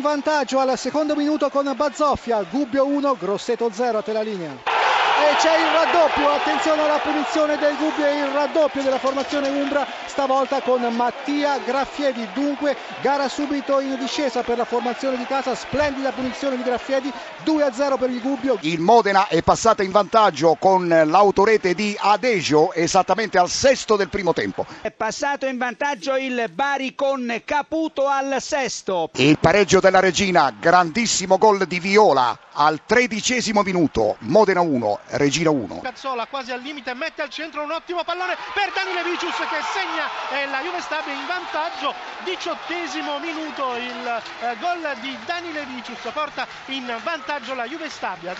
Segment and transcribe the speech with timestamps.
[0.00, 4.73] vantaggio al secondo minuto con Bazzoffia, Gubbio 1, Grosseto 0 a te la linea.
[5.16, 9.86] E c'è il raddoppio, attenzione alla punizione del Gubbio e il raddoppio della formazione Umbra,
[10.06, 12.28] stavolta con Mattia Graffiedi.
[12.34, 17.12] Dunque gara subito in discesa per la formazione di casa, splendida punizione di Graffiedi,
[17.44, 18.58] 2-0 per il Gubbio.
[18.62, 24.32] Il Modena è passata in vantaggio con l'autorete di Adegio esattamente al sesto del primo
[24.32, 24.66] tempo.
[24.80, 29.10] È passato in vantaggio il Bari con Caputo al sesto.
[29.14, 35.80] Il pareggio della Regina, grandissimo gol di Viola al tredicesimo minuto, Modena 1, Regina 1.
[35.82, 40.08] Cazzola quasi al limite, mette al centro un ottimo pallone per Daniele Vicius che segna
[40.30, 46.46] e la Juve Stabia in vantaggio, diciottesimo minuto il eh, gol di Daniele Vicius porta
[46.66, 48.34] in vantaggio la Juve Stabia.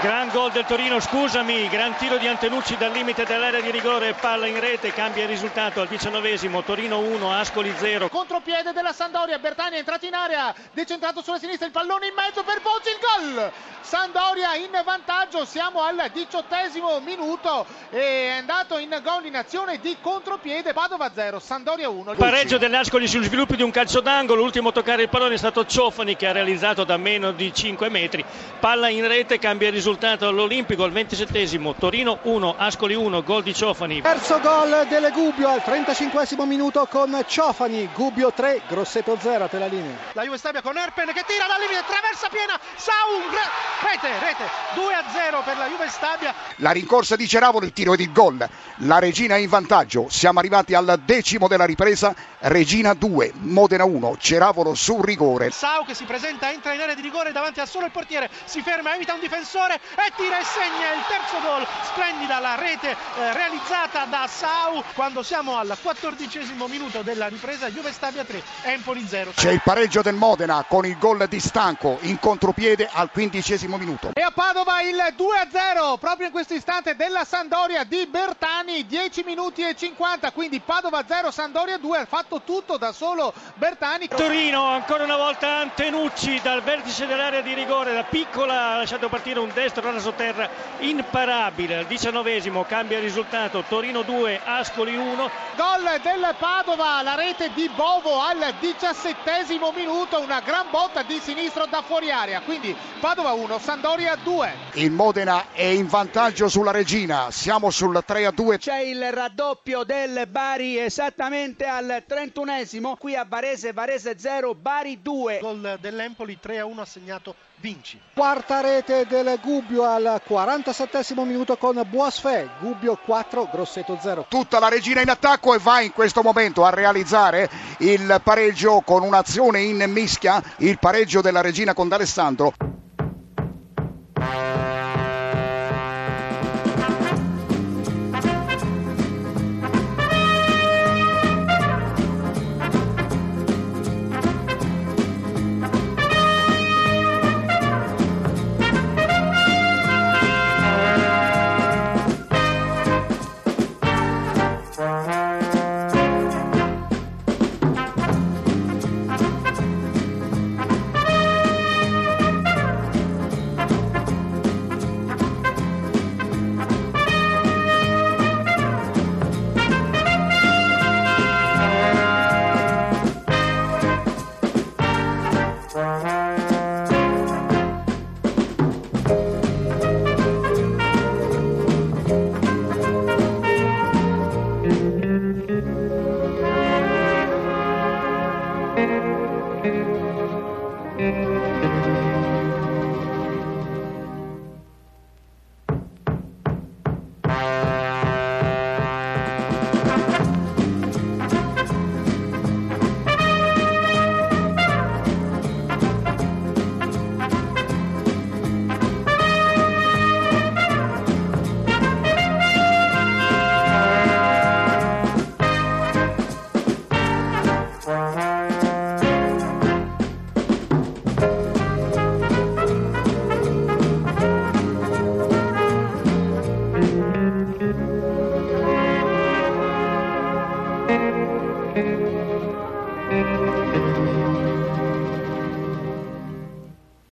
[0.00, 4.46] Gran gol del Torino, scusami, gran tiro di Antenucci dal limite dell'area di rigore, palla
[4.46, 8.08] in rete, cambia il risultato al diciannovesimo, Torino 1, Ascoli 0.
[8.08, 12.42] Contropiede della Sandoria, Bertani è entrato in area, decentrato sulla sinistra, il pallone in mezzo
[12.42, 13.52] per Pozzi, il gol!
[13.80, 20.72] Sandoria in vantaggio, siamo al diciottesimo minuto è andato in gol in azione di contropiede,
[20.72, 22.14] Padova 0, Sandoria 1.
[22.14, 25.64] Pareggio dell'Ascoli sugli sviluppi di un calcio d'angolo, l'ultimo a toccare il pallone è stato
[25.64, 28.24] Ciofani che ha realizzato da meno di 5 metri,
[28.58, 33.54] palla in rete, cambia il risultato all'Olimpico al ventisettesimo, Torino 1, Ascoli 1, gol di
[33.54, 34.00] Ciofani.
[34.02, 39.58] Terzo gol delle Gubbio al 35 minuto con Ciofani, Gubbio 3, Grosseto 0 a te
[39.58, 39.96] la linea.
[40.12, 43.34] La Juve Stabia con Erpen che tira dal limite, traversa piena, Saung,
[43.82, 46.34] rete, rete, 2 a 0 per la Juve Stabia.
[46.56, 48.46] La rincorsa di Ceravolo, il tiro ed il gol.
[48.80, 50.08] La Regina è in vantaggio.
[50.10, 52.14] Siamo arrivati al decimo della ripresa.
[52.40, 55.50] Regina 2, Modena 1, Ceravolo su rigore.
[55.50, 58.60] Sau che si presenta, entra in area di rigore davanti a solo il portiere, si
[58.60, 61.66] ferma, evita un difensore e tira e segna il terzo gol.
[61.84, 67.70] Splendida la rete eh, realizzata da Sau quando siamo al quattordicesimo minuto della ripresa.
[67.70, 69.32] Juve Stabia 3, Empoli 0.
[69.34, 74.10] C'è il pareggio del Modena con il gol di Stanco in contropiede al quindicesimo minuto.
[74.12, 79.62] E a Padova il 2-0 proprio in questo istante della Sandoria di Bertani, 10 minuti
[79.62, 84.08] e 50, quindi Padova 0, Sandoria 2, ha fatto tutto da solo Bertani.
[84.08, 89.38] Torino ancora una volta Antenucci dal vertice dell'area di rigore, da piccola ha lasciato partire
[89.38, 90.48] un destro alla sotterra
[90.78, 95.30] imparabile, al diciannovesimo cambia il risultato, Torino 2, Ascoli 1.
[95.54, 101.66] Gol del Padova, la rete di Bovo al diciassettesimo minuto, una gran botta di sinistro
[101.66, 104.54] da fuori area, quindi Padova 1, Sandoria 2.
[104.72, 108.58] Il Modena è in vantaggio sulla Regina, siamo sul 3 a 2.
[108.58, 115.38] C'è il raddoppio del Bari esattamente al 31esimo, qui a Varese, Varese 0, Bari 2.
[115.40, 118.00] Gol dell'Empoli 3 a 1 assegnato Vinci.
[118.14, 124.26] Quarta rete del Gubbio al 47 minuto con Boasfè, Gubbio 4, Grosseto 0.
[124.28, 129.02] Tutta la Regina in attacco e va in questo momento a realizzare il pareggio con
[129.02, 132.65] un'azione in mischia, il pareggio della Regina con D'Alessandro.